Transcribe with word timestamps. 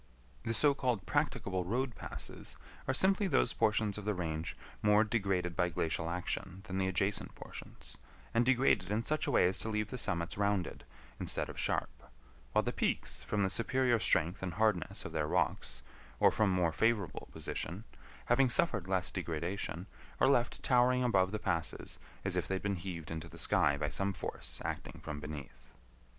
The 0.43 0.55
so 0.55 0.73
called 0.73 1.05
practicable 1.05 1.63
road 1.63 1.93
passes 1.93 2.57
are 2.87 2.91
simply 2.93 3.27
those 3.27 3.53
portions 3.53 3.99
of 3.99 4.05
the 4.05 4.15
range 4.15 4.57
more 4.81 5.03
degraded 5.03 5.55
by 5.55 5.69
glacial 5.69 6.09
action 6.09 6.61
than 6.63 6.79
the 6.79 6.87
adjacent 6.87 7.35
portions, 7.35 7.97
and 8.33 8.43
degraded 8.43 8.89
in 8.89 9.03
such 9.03 9.27
a 9.27 9.31
way 9.31 9.47
as 9.47 9.59
to 9.59 9.69
leave 9.69 9.91
the 9.91 9.99
summits 9.99 10.39
rounded, 10.39 10.85
instead 11.19 11.49
of 11.49 11.59
sharp; 11.59 11.91
while 12.51 12.63
the 12.63 12.71
peaks, 12.73 13.21
from 13.21 13.43
the 13.43 13.49
superior 13.51 13.99
strength 13.99 14.41
and 14.41 14.55
hardness 14.55 15.05
of 15.05 15.11
their 15.11 15.27
rocks, 15.27 15.83
or 16.19 16.31
from 16.31 16.49
more 16.49 16.71
favorable 16.71 17.29
position, 17.31 17.83
having 18.25 18.49
suffered 18.49 18.87
less 18.87 19.11
degradation, 19.11 19.85
are 20.19 20.27
left 20.27 20.63
towering 20.63 21.03
above 21.03 21.31
the 21.31 21.37
passes 21.37 21.99
as 22.25 22.35
if 22.35 22.47
they 22.47 22.55
had 22.55 22.63
been 22.63 22.75
heaved 22.75 23.11
into 23.11 23.27
the 23.27 23.37
sky 23.37 23.77
by 23.77 23.87
some 23.89 24.13
force 24.13 24.59
acting 24.65 24.99
from 25.03 25.19
beneath. 25.19 25.69